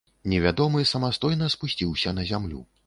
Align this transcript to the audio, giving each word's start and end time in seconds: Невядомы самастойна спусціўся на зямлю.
Невядомы 0.31 0.81
самастойна 0.93 1.51
спусціўся 1.57 2.17
на 2.21 2.31
зямлю. 2.35 2.69